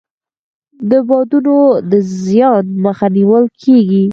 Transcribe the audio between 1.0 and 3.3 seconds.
بادونو د زیان مخه